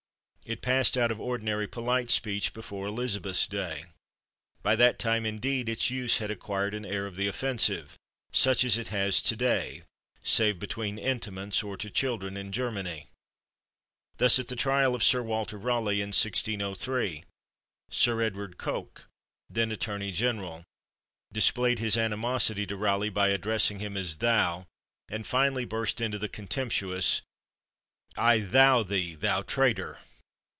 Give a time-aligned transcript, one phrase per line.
[0.43, 3.85] It passed out of ordinary polite speech before Elizabeth's day.
[4.61, 7.95] By that time, indeed, its use had acquired an air of the offensive,
[8.33, 9.83] such as it has today,
[10.25, 13.07] save between intimates or to children, in Germany.
[14.17, 17.23] Thus, at the trial of Sir Walter Raleigh in 1603,
[17.89, 19.05] Sir Edward Coke,
[19.49, 20.65] then attorney general,
[21.31, 24.65] displayed his animosity to Raleigh by addressing him as /thou/,
[25.09, 27.21] and finally burst into the contemptuous
[28.17, 29.99] "I /thou/ thee, /thou/ traitor!"